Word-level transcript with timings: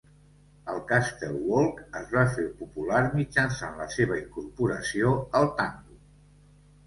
El 0.71 0.79
Castle 0.91 1.27
Walk 1.49 1.81
es 1.99 2.07
va 2.13 2.23
fer 2.37 2.45
popular 2.61 3.01
mitjançant 3.19 3.77
la 3.81 3.87
seva 3.97 4.17
incorporació 4.21 5.11
al 5.41 5.49
tango. 5.61 5.99